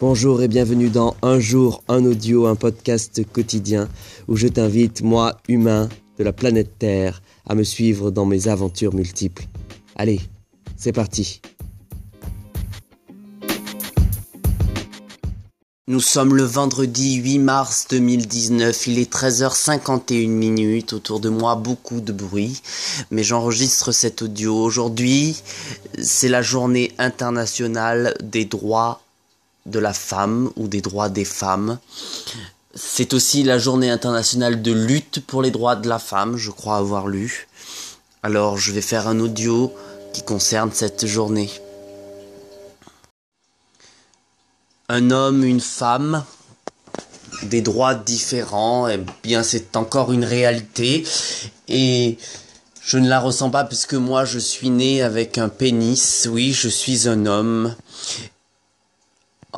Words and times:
Bonjour 0.00 0.42
et 0.42 0.46
bienvenue 0.46 0.90
dans 0.90 1.16
Un 1.22 1.40
jour, 1.40 1.82
un 1.88 2.04
audio, 2.04 2.46
un 2.46 2.54
podcast 2.54 3.20
quotidien 3.32 3.88
où 4.28 4.36
je 4.36 4.46
t'invite, 4.46 5.02
moi, 5.02 5.38
humain 5.48 5.88
de 6.18 6.22
la 6.22 6.32
planète 6.32 6.78
Terre, 6.78 7.20
à 7.48 7.56
me 7.56 7.64
suivre 7.64 8.12
dans 8.12 8.24
mes 8.24 8.46
aventures 8.46 8.94
multiples. 8.94 9.46
Allez, 9.96 10.20
c'est 10.76 10.92
parti. 10.92 11.40
Nous 15.88 16.00
sommes 16.00 16.36
le 16.36 16.44
vendredi 16.44 17.14
8 17.14 17.40
mars 17.40 17.86
2019, 17.90 18.86
il 18.86 19.00
est 19.00 19.12
13h51 19.12 20.28
minutes, 20.28 20.92
autour 20.92 21.18
de 21.18 21.28
moi 21.28 21.56
beaucoup 21.56 22.00
de 22.00 22.12
bruit, 22.12 22.62
mais 23.10 23.24
j'enregistre 23.24 23.90
cet 23.90 24.22
audio. 24.22 24.54
Aujourd'hui, 24.54 25.42
c'est 26.00 26.28
la 26.28 26.42
journée 26.42 26.92
internationale 26.98 28.14
des 28.22 28.44
droits 28.44 29.00
de 29.70 29.78
la 29.78 29.92
femme 29.92 30.50
ou 30.56 30.68
des 30.68 30.80
droits 30.80 31.08
des 31.08 31.24
femmes. 31.24 31.78
C'est 32.74 33.14
aussi 33.14 33.42
la 33.42 33.58
journée 33.58 33.90
internationale 33.90 34.62
de 34.62 34.72
lutte 34.72 35.24
pour 35.26 35.42
les 35.42 35.50
droits 35.50 35.76
de 35.76 35.88
la 35.88 35.98
femme, 35.98 36.36
je 36.36 36.50
crois 36.50 36.76
avoir 36.76 37.08
lu. 37.08 37.48
Alors 38.22 38.58
je 38.58 38.72
vais 38.72 38.80
faire 38.80 39.08
un 39.08 39.20
audio 39.20 39.72
qui 40.12 40.22
concerne 40.22 40.70
cette 40.72 41.06
journée. 41.06 41.50
Un 44.88 45.10
homme, 45.10 45.44
une 45.44 45.60
femme, 45.60 46.24
des 47.42 47.60
droits 47.60 47.94
différents, 47.94 48.88
eh 48.88 49.00
bien 49.22 49.42
c'est 49.42 49.76
encore 49.76 50.12
une 50.12 50.24
réalité 50.24 51.04
et 51.68 52.18
je 52.82 52.98
ne 52.98 53.08
la 53.08 53.20
ressens 53.20 53.50
pas 53.50 53.64
puisque 53.64 53.94
moi 53.94 54.24
je 54.24 54.38
suis 54.38 54.70
né 54.70 55.02
avec 55.02 55.38
un 55.38 55.48
pénis, 55.48 56.28
oui 56.30 56.52
je 56.52 56.68
suis 56.68 57.08
un 57.08 57.26
homme 57.26 57.74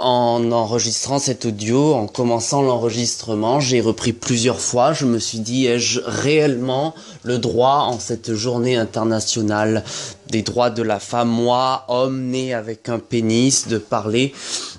en 0.03 0.51
enregistrant 0.53 1.19
cet 1.19 1.45
audio, 1.45 1.95
en 1.95 2.06
commençant 2.06 2.62
l'enregistrement, 2.62 3.61
j'ai 3.61 3.81
repris 3.81 4.12
plusieurs 4.12 4.61
fois. 4.61 4.93
Je 4.93 5.06
me 5.06 5.19
suis 5.19 5.41
dit, 5.41 5.67
ai-je 5.67 6.01
réellement 6.05 6.95
le 7.23 7.39
droit 7.39 7.87
en 7.89 7.98
cette 7.98 8.34
journée 8.34 8.77
internationale 8.77 9.84
des 10.31 10.42
droits 10.42 10.70
de 10.70 10.83
la 10.83 11.00
femme, 11.00 11.28
moi, 11.28 11.84
homme 11.89 12.23
né 12.23 12.55
avec 12.55 12.89
un 12.89 12.98
pénis, 12.98 13.69
de 13.69 13.78
parler 13.78 14.33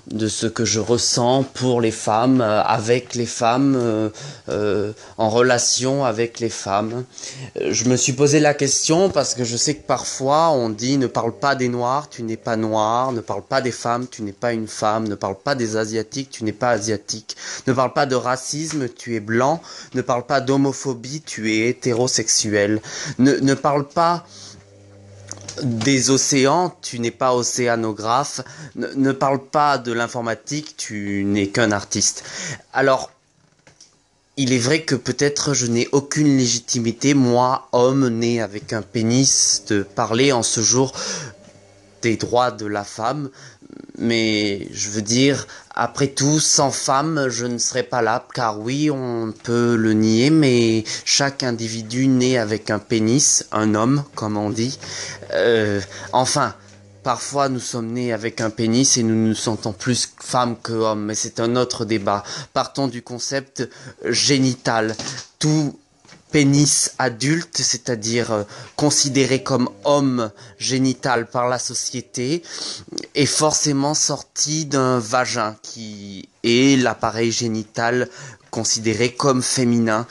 de 0.08 0.28
ce 0.28 0.48
que 0.48 0.66
je 0.66 0.80
ressens 0.80 1.44
pour 1.44 1.82
les 1.82 1.92
femmes, 1.92 2.42
euh, 2.42 2.64
avec 2.64 3.16
les 3.16 3.26
femmes, 3.26 3.76
euh, 3.78 4.10
euh, 4.50 4.92
en 5.18 5.30
relation 5.30 6.04
avec 6.06 6.40
les 6.40 6.50
femmes. 6.50 7.04
Je 7.70 7.86
me 7.86 7.96
suis 7.96 8.14
posé 8.14 8.40
la 8.40 8.54
question 8.54 9.10
parce 9.10 9.36
que 9.36 9.44
je 9.44 9.56
sais 9.56 9.76
que 9.76 9.86
parfois 9.86 10.50
on 10.52 10.70
dit 10.70 10.98
ne 10.98 11.08
parle 11.08 11.34
pas 11.34 11.56
des 11.56 11.70
noirs, 11.70 12.10
tu 12.10 12.24
n'es 12.24 12.38
pas 12.38 12.56
noir, 12.56 13.12
ne 13.12 13.22
parle 13.22 13.44
pas 13.44 13.62
des 13.62 13.72
femmes, 13.72 14.08
tu 14.10 14.24
n'es 14.24 14.32
pas 14.32 14.54
une 14.54 14.68
femme, 14.68 15.08
ne 15.08 15.16
parle 15.16 15.36
pas 15.36 15.56
des 15.56 15.78
asiatiques, 15.78 16.30
tu 16.32 16.44
n'es 16.44 16.52
pas 16.52 16.72
asiatique, 16.72 17.36
ne 17.68 17.74
parle 17.74 17.94
pas 17.94 18.06
de 18.06 18.16
racisme, 18.16 18.90
tu 18.90 19.16
es 19.16 19.20
blanc, 19.20 19.62
ne 19.94 20.02
parle 20.02 20.26
pas 20.26 20.42
d'homophobie, 20.42 21.22
tu 21.22 21.54
es 21.54 21.70
hétérosexuel, 21.70 22.82
ne, 23.20 23.34
ne 23.34 23.54
parle 23.54 23.88
pas 23.88 24.26
des 25.64 26.10
océans, 26.10 26.76
tu 26.82 27.00
n'es 27.00 27.12
pas 27.12 27.34
océanographe, 27.34 28.42
ne, 28.76 29.12
parle 29.12 29.44
pas 29.44 29.78
de 29.78 29.92
l'informatique, 29.92 30.76
tu 30.78 31.24
n'es 31.26 31.48
qu'un 31.48 31.72
artiste. 31.72 32.24
Alors, 32.74 33.12
il 34.38 34.54
est 34.54 34.60
vrai 34.60 34.84
que 34.84 34.96
peut-être 34.96 35.54
je 35.54 35.68
n'ai 35.68 35.88
aucune 35.92 36.38
légitimité, 36.38 37.14
moi, 37.14 37.68
homme 37.72 38.08
né 38.08 38.42
avec 38.42 38.74
un 38.74 38.82
pénis, 38.82 39.64
de 39.68 39.84
parler 39.84 40.32
en 40.32 40.44
ce 40.44 40.62
jour 40.62 40.94
des 42.02 42.18
droits 42.18 42.52
de 42.52 42.66
la 42.66 42.84
femme, 42.84 43.30
mais 44.02 44.68
je 44.74 44.90
veux 44.90 45.02
dire, 45.02 45.48
après 45.74 46.08
tout, 46.08 46.40
sans 46.40 46.72
femme, 46.72 47.28
je 47.30 47.46
ne 47.46 47.58
serais 47.58 47.84
pas 47.84 48.02
là, 48.02 48.26
car 48.34 48.60
oui, 48.60 48.90
on 48.92 49.34
peut 49.44 49.76
le 49.76 49.94
nier, 49.94 50.30
mais 50.30 50.84
chaque 51.06 51.44
individu 51.44 52.08
né 52.08 52.38
avec 52.38 52.70
un 52.70 52.80
pénis, 52.80 53.46
un 53.52 53.76
homme, 53.76 54.04
comme 54.16 54.38
on 54.38 54.50
dit, 54.50 54.78
euh, 55.34 55.80
enfin, 56.12 56.56
Parfois, 57.04 57.50
nous 57.50 57.60
sommes 57.60 57.94
nés 57.94 58.14
avec 58.14 58.42
un 58.42 58.52
pénis 58.52 58.98
et 58.98 59.02
nous 59.02 59.16
nous 59.16 59.34
sentons 59.34 59.74
plus 59.74 60.14
femmes 60.20 60.56
que 60.62 60.72
hommes, 60.74 61.06
mais 61.06 61.16
c'est 61.16 61.40
un 61.40 61.56
autre 61.56 61.84
débat. 61.84 62.24
Partons 62.54 62.88
du 62.88 63.02
concept 63.02 63.68
génital. 64.06 64.96
Tout 65.40 65.80
pénis 66.32 66.94
adulte, 66.98 67.58
c'est-à-dire 67.58 68.32
euh, 68.32 68.44
considéré 68.76 69.44
comme 69.44 69.70
homme 69.84 70.32
génital 70.58 71.28
par 71.28 71.50
la 71.50 71.60
société, 71.60 72.42
est 73.16 73.26
forcément 73.26 73.94
sorti 73.94 74.66
d'un 74.66 75.00
vagin 75.00 75.56
qui 75.62 76.30
est 76.44 76.82
l'appareil 76.82 77.32
génital 77.32 78.10
considéré 78.52 79.14
comme 79.14 79.42
féminin 79.42 80.06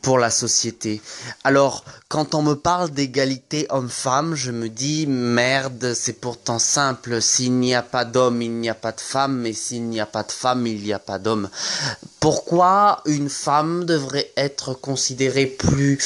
pour 0.00 0.18
la 0.18 0.30
société. 0.30 1.02
Alors, 1.44 1.84
quand 2.08 2.34
on 2.34 2.42
me 2.42 2.54
parle 2.54 2.90
d'égalité 2.90 3.66
homme-femme, 3.68 4.34
je 4.34 4.50
me 4.50 4.68
dis 4.68 5.06
merde, 5.06 5.92
c'est 5.94 6.14
pourtant 6.20 6.58
simple. 6.58 7.20
S'il 7.20 7.52
n'y 7.52 7.74
a 7.74 7.82
pas 7.82 8.06
d'homme, 8.06 8.40
il 8.40 8.52
n'y 8.52 8.70
a 8.70 8.74
pas 8.74 8.92
de 8.92 9.00
femme, 9.00 9.36
mais 9.36 9.52
s'il 9.52 9.84
n'y 9.84 10.00
a 10.00 10.06
pas 10.06 10.22
de 10.22 10.32
femme, 10.32 10.66
il 10.66 10.82
n'y 10.82 10.94
a 10.94 10.98
pas 10.98 11.18
d'homme. 11.18 11.50
Pourquoi 12.20 13.02
une 13.04 13.28
femme 13.28 13.84
devrait 13.84 14.32
être 14.36 14.72
considérée 14.72 15.46
plus 15.46 15.98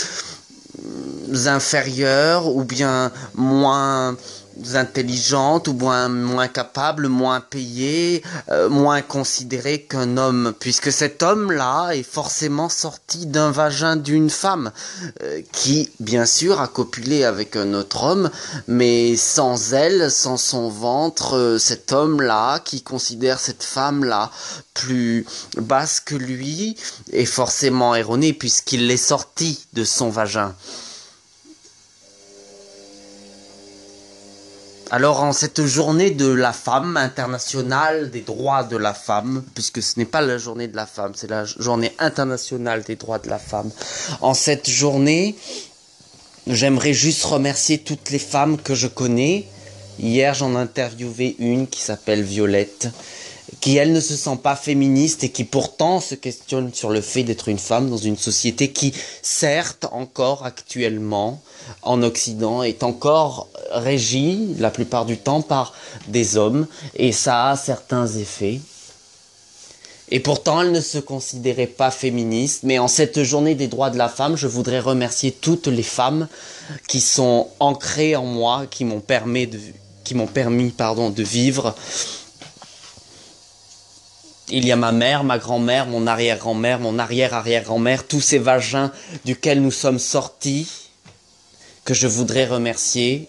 inférieure 1.47 2.49
ou 2.49 2.65
bien 2.65 3.13
moins 3.35 4.17
intelligente 4.75 5.69
ou 5.69 5.73
moins, 5.73 6.09
moins 6.09 6.49
capable, 6.49 7.09
moins 7.09 7.41
payée, 7.41 8.23
euh, 8.51 8.69
moins 8.69 9.03
considérée 9.03 9.83
qu'un 9.83 10.17
homme, 10.17 10.55
puisque 10.59 10.93
cet 10.93 11.23
homme-là 11.23 11.91
est 11.93 12.03
forcément 12.03 12.69
sorti 12.69 13.27
d'un 13.27 13.51
vagin 13.51 13.97
d'une 13.97 14.31
femme, 14.31 14.73
euh, 15.23 15.41
qui 15.53 15.91
bien 16.01 16.27
sûr 16.27 16.61
a 16.61 16.69
copulé 16.69 17.25
avec 17.25 17.57
un 17.57 17.75
autre 17.75 18.05
homme, 18.05 18.31
mais 18.67 19.17
sans 19.17 19.73
elle, 19.75 20.11
sans 20.11 20.37
son 20.37 20.69
ventre, 20.69 21.37
euh, 21.37 21.59
cet 21.59 21.93
homme-là 21.93 22.61
qui 22.61 22.83
considère 22.83 23.39
cette 23.39 23.63
femme-là 23.63 24.31
plus 24.75 25.27
basse 25.57 26.01
que 26.01 26.15
lui 26.15 26.77
est 27.13 27.25
forcément 27.25 27.95
erroné 27.95 28.33
puisqu'il 28.33 28.91
est 28.91 28.97
sorti 28.97 29.67
de 29.73 29.85
son 29.85 30.11
vagin. 30.11 30.55
Alors 34.91 35.23
en 35.23 35.35
cette 35.35 35.67
journée 35.67 36.11
de 36.11 36.29
la 36.29 36.55
femme 36.55 36.97
internationale 36.97 38.11
des 38.11 38.23
droits 38.23 38.65
de 38.65 38.79
la 38.79 38.95
femme, 38.95 39.45
puisque 39.55 39.83
ce 39.83 39.99
n'est 39.99 40.07
pas 40.07 40.23
la 40.23 40.39
journée 40.39 40.67
de 40.67 40.77
la 40.77 40.87
femme, 40.87 41.13
c'est 41.15 41.29
la 41.29 41.45
journée 41.45 41.93
internationale 41.99 42.83
des 42.85 42.97
droits 42.97 43.19
de 43.19 43.29
la 43.29 43.39
femme. 43.39 43.71
En 44.23 44.33
cette 44.33 44.71
journée, 44.71 45.37
j'aimerais 46.47 46.95
juste 46.95 47.23
remercier 47.25 47.79
toutes 47.79 48.11
les 48.11 48.19
femmes 48.19 48.57
que 48.57 48.75
je 48.75 48.87
connais. 48.87 49.47
Hier, 49.99 50.33
j'en 50.33 50.55
ai 50.55 50.59
interviewé 50.59 51.37
une 51.39 51.67
qui 51.67 51.83
s'appelle 51.83 52.23
Violette, 52.23 52.89
qui 53.61 53.77
elle 53.77 53.93
ne 53.93 54.01
se 54.01 54.15
sent 54.15 54.39
pas 54.43 54.57
féministe 54.57 55.25
et 55.25 55.31
qui 55.31 55.45
pourtant 55.45 56.01
se 56.01 56.15
questionne 56.15 56.73
sur 56.73 56.91
le 56.91 57.01
fait 57.01 57.23
d'être 57.23 57.49
une 57.49 57.59
femme 57.59 57.91
dans 57.91 57.97
une 57.97 58.17
société 58.17 58.71
qui, 58.71 58.93
certes, 59.23 59.87
encore 59.91 60.45
actuellement, 60.45 61.41
en 61.83 62.03
Occident, 62.03 62.63
est 62.63 62.83
encore 62.83 63.49
régie 63.71 64.55
la 64.59 64.71
plupart 64.71 65.07
du 65.07 65.17
temps 65.17 65.43
par 65.43 65.75
des 66.09 66.37
hommes 66.37 66.67
et 66.95 67.13
ça 67.13 67.51
a 67.51 67.57
certains 67.57 68.07
effets. 68.07 68.61
Et 70.11 70.21
pourtant, 70.21 70.63
elle 70.63 70.73
ne 70.73 70.81
se 70.81 70.99
considérait 70.99 71.67
pas 71.67 71.91
féministe. 71.91 72.63
Mais 72.63 72.79
en 72.79 72.89
cette 72.89 73.23
journée 73.23 73.55
des 73.55 73.69
droits 73.69 73.91
de 73.91 73.99
la 73.99 74.09
femme, 74.09 74.37
je 74.37 74.47
voudrais 74.47 74.81
remercier 74.81 75.33
toutes 75.33 75.67
les 75.67 75.83
femmes 75.83 76.29
qui 76.87 77.01
sont 77.01 77.49
ancrées 77.61 78.17
en 78.17 78.25
moi, 78.25 78.65
qui 78.71 78.85
m'ont 78.85 79.01
permis 79.01 79.47
de, 79.47 79.59
vivre 81.23 81.75
il 84.51 84.67
y 84.67 84.73
a 84.73 84.77
ma 84.77 84.93
mère, 84.93 85.25
ma 85.25 85.39
grand-mère, 85.39 85.87
mon 85.87 86.07
arrière-grand-mère, 86.07 86.81
mon 86.81 86.99
arrière-arrière-grand-mère, 86.99 88.07
tous 88.07 88.21
ces 88.21 88.39
vagins 88.39 88.93
duquel 89.25 89.63
nous 89.63 89.71
sommes 89.71 89.99
sortis, 89.99 90.91
que 91.85 91.95
je 91.95 92.07
voudrais 92.07 92.47
remercier. 92.47 93.29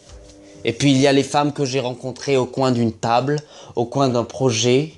Et 0.66 0.74
puis 0.74 0.92
il 0.92 0.98
y 0.98 1.08
a 1.08 1.14
les 1.14 1.24
femmes 1.24 1.54
que 1.54 1.66
j'ai 1.66 1.80
rencontrées 1.80 2.38
au 2.38 2.46
coin 2.46 2.72
d'une 2.72 2.94
table, 2.94 3.40
au 3.76 3.86
coin 3.86 4.10
d'un 4.10 4.24
projet, 4.26 4.94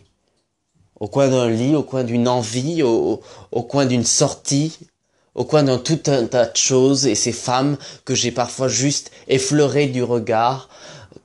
au 1.00 1.08
coin 1.08 1.28
d'un 1.28 1.50
lit, 1.50 1.76
au 1.76 1.84
coin 1.84 2.04
d'une 2.04 2.28
envie, 2.28 2.84
au, 2.84 3.22
au 3.52 3.64
coin 3.64 3.86
d'une 3.86 4.06
sortie, 4.06 4.78
au 5.36 5.46
coin 5.46 5.64
d'un 5.64 5.78
tout 5.78 6.02
un 6.08 6.26
tas 6.26 6.46
de 6.46 6.58
choses, 6.58 7.06
et 7.06 7.16
ces 7.16 7.32
femmes 7.32 7.78
que 8.06 8.16
j'ai 8.16 8.32
parfois 8.32 8.68
juste 8.68 9.12
effleurées 9.28 9.88
du 9.88 10.04
regard, 10.04 10.70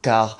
car 0.03 0.39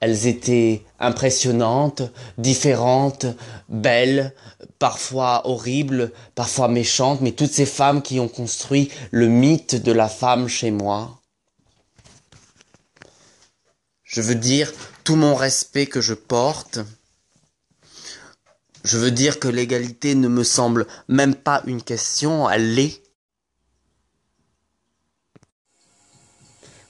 elles 0.00 0.26
étaient 0.26 0.84
impressionnantes, 1.00 2.02
différentes, 2.38 3.26
belles, 3.68 4.34
parfois 4.78 5.48
horribles, 5.48 6.12
parfois 6.34 6.68
méchantes, 6.68 7.20
mais 7.20 7.32
toutes 7.32 7.52
ces 7.52 7.66
femmes 7.66 8.02
qui 8.02 8.20
ont 8.20 8.28
construit 8.28 8.90
le 9.10 9.28
mythe 9.28 9.74
de 9.76 9.92
la 9.92 10.08
femme 10.08 10.48
chez 10.48 10.70
moi. 10.70 11.20
Je 14.04 14.20
veux 14.20 14.34
dire 14.34 14.72
tout 15.04 15.16
mon 15.16 15.34
respect 15.34 15.86
que 15.86 16.00
je 16.00 16.14
porte 16.14 16.78
Je 18.84 18.98
veux 18.98 19.10
dire 19.10 19.40
que 19.40 19.48
l'égalité 19.48 20.14
ne 20.14 20.28
me 20.28 20.44
semble 20.44 20.86
même 21.08 21.34
pas 21.34 21.60
une 21.66 21.82
question, 21.82 22.48
elle 22.48 22.74
l'est. 22.74 23.02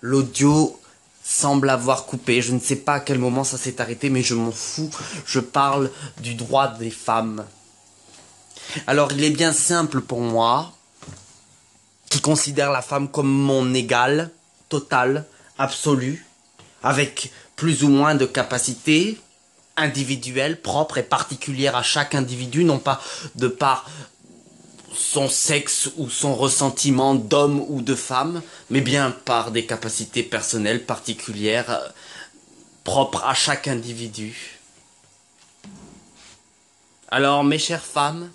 L'audio 0.03 0.79
semble 1.27 1.71
avoir 1.71 2.07
coupé. 2.07 2.41
Je 2.41 2.53
ne 2.53 2.61
sais 2.61 2.77
pas 2.77 2.95
à 2.95 3.01
quel 3.01 3.19
moment 3.19 3.43
ça 3.43 3.59
s'est 3.59 3.81
arrêté, 3.81 4.11
mais 4.11 4.23
je 4.23 4.35
m'en 4.35 4.53
fous. 4.53 4.91
Je 5.27 5.41
parle 5.41 5.91
du 6.21 6.35
droit 6.35 6.69
des 6.69 6.91
femmes. 6.91 7.45
Alors 8.87 9.13
il 9.13 9.25
est 9.25 9.31
bien 9.31 9.53
simple 9.53 10.01
pour 10.01 10.21
moi, 10.21 10.73
qui 12.11 12.21
considère 12.21 12.71
la 12.71 12.83
femme 12.83 13.09
comme 13.09 13.29
mon 13.29 13.75
égale, 13.75 14.31
totale, 14.69 15.27
absolue, 15.59 16.27
avec 16.83 17.33
plus 17.57 17.83
ou 17.83 17.89
moins 17.89 18.15
de 18.15 18.27
capacités 18.27 19.19
individuelles, 19.77 20.61
propres 20.61 20.99
et 20.99 21.03
particulières 21.03 21.77
à 21.77 21.83
chaque 21.83 22.15
individu, 22.15 22.65
non 22.65 22.79
pas 22.79 23.01
de 23.35 23.49
par 23.49 23.89
son 24.93 25.29
sexe 25.29 25.91
ou 25.97 26.09
son 26.09 26.35
ressentiment 26.35 27.15
d'homme 27.15 27.65
ou 27.69 27.83
de 27.83 27.95
femme, 27.95 28.43
mais 28.71 28.81
bien 28.81 29.11
par 29.11 29.51
des 29.51 29.67
capacités 29.67 30.23
personnelles 30.23 30.85
particulières 30.85 31.71
euh, 31.71 31.89
propres 32.85 33.25
à 33.25 33.35
chaque 33.35 33.69
individu. 33.69 34.59
Alors 37.09 37.45
mes 37.45 37.59
chères 37.59 37.85
femmes, 37.85 38.31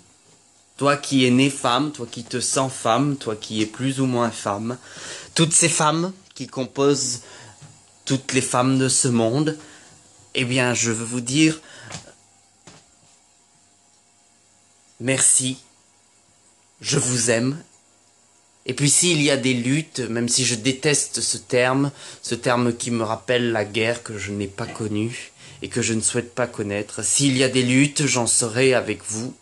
toi 0.76 0.96
qui 0.96 1.26
es 1.26 1.30
née 1.30 1.50
femme, 1.50 1.92
toi 1.92 2.06
qui 2.10 2.24
te 2.24 2.40
sens 2.40 2.72
femme, 2.72 3.16
toi 3.16 3.36
qui 3.36 3.62
es 3.62 3.66
plus 3.66 4.00
ou 4.00 4.06
moins 4.06 4.30
femme, 4.30 4.78
toutes 5.34 5.52
ces 5.52 5.68
femmes 5.68 6.12
qui 6.34 6.46
composent 6.46 7.20
toutes 8.04 8.32
les 8.32 8.40
femmes 8.40 8.78
de 8.78 8.88
ce 8.88 9.08
monde, 9.08 9.58
eh 10.34 10.44
bien, 10.44 10.74
je 10.74 10.90
veux 10.90 11.04
vous 11.04 11.20
dire 11.20 11.60
merci, 15.00 15.58
je 16.82 16.98
vous 16.98 17.30
aime. 17.30 17.62
Et 18.66 18.74
puis 18.74 18.90
s'il 18.90 19.22
y 19.22 19.30
a 19.30 19.36
des 19.36 19.54
luttes, 19.54 20.00
même 20.00 20.28
si 20.28 20.44
je 20.44 20.54
déteste 20.54 21.20
ce 21.20 21.38
terme, 21.38 21.90
ce 22.22 22.34
terme 22.34 22.74
qui 22.74 22.90
me 22.90 23.02
rappelle 23.02 23.52
la 23.52 23.64
guerre 23.64 24.02
que 24.02 24.18
je 24.18 24.30
n'ai 24.30 24.46
pas 24.46 24.66
connue 24.66 25.32
et 25.62 25.68
que 25.68 25.80
je 25.80 25.94
ne 25.94 26.00
souhaite 26.00 26.34
pas 26.34 26.46
connaître, 26.46 27.04
s'il 27.04 27.36
y 27.36 27.44
a 27.44 27.48
des 27.48 27.62
luttes, 27.62 28.06
j'en 28.06 28.26
serai 28.26 28.74
avec 28.74 29.02
vous. 29.04 29.34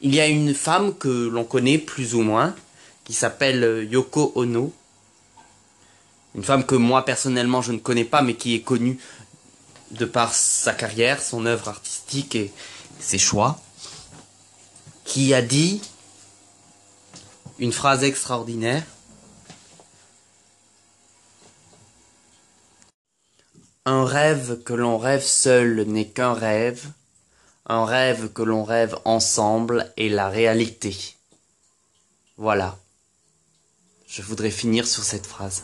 Il 0.00 0.14
y 0.14 0.20
a 0.20 0.28
une 0.28 0.54
femme 0.54 0.94
que 0.96 1.08
l'on 1.28 1.44
connaît 1.44 1.78
plus 1.78 2.14
ou 2.14 2.22
moins, 2.22 2.54
qui 3.04 3.14
s'appelle 3.14 3.88
Yoko 3.90 4.32
Ono. 4.36 4.72
Une 6.34 6.44
femme 6.44 6.64
que 6.64 6.74
moi 6.74 7.04
personnellement 7.04 7.62
je 7.62 7.72
ne 7.72 7.78
connais 7.78 8.04
pas, 8.04 8.22
mais 8.22 8.34
qui 8.34 8.54
est 8.54 8.60
connue 8.60 8.98
de 9.90 10.04
par 10.04 10.34
sa 10.34 10.74
carrière, 10.74 11.20
son 11.20 11.46
œuvre 11.46 11.68
artistique 11.68 12.36
et 12.36 12.52
ses 13.00 13.18
choix. 13.18 13.60
Qui 15.08 15.32
a 15.32 15.40
dit 15.42 15.80
une 17.58 17.72
phrase 17.72 18.04
extraordinaire. 18.04 18.84
Un 23.86 24.04
rêve 24.04 24.62
que 24.62 24.74
l'on 24.74 24.98
rêve 24.98 25.24
seul 25.24 25.82
n'est 25.86 26.08
qu'un 26.08 26.34
rêve, 26.34 26.86
un 27.66 27.86
rêve 27.86 28.30
que 28.34 28.42
l'on 28.42 28.64
rêve 28.64 28.98
ensemble 29.06 29.90
est 29.96 30.10
la 30.10 30.28
réalité. 30.28 31.16
Voilà. 32.36 32.78
Je 34.06 34.20
voudrais 34.20 34.50
finir 34.50 34.86
sur 34.86 35.04
cette 35.04 35.26
phrase. 35.26 35.62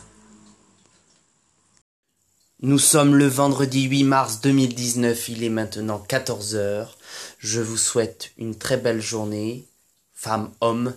Nous 2.61 2.79
sommes 2.79 3.15
le 3.15 3.27
vendredi 3.27 3.83
8 3.83 4.05
mars 4.05 4.39
2019, 4.39 5.27
il 5.27 5.43
est 5.43 5.49
maintenant 5.49 5.99
14 5.99 6.55
heures. 6.55 6.97
Je 7.37 7.59
vous 7.59 7.75
souhaite 7.75 8.31
une 8.37 8.57
très 8.57 8.77
belle 8.77 9.01
journée, 9.01 9.67
femme, 10.13 10.49
homme, 10.61 10.95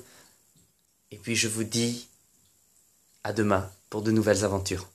et 1.11 1.17
puis 1.17 1.35
je 1.35 1.49
vous 1.49 1.65
dis 1.65 2.07
à 3.25 3.33
demain 3.33 3.69
pour 3.91 4.03
de 4.03 4.13
nouvelles 4.13 4.45
aventures. 4.45 4.89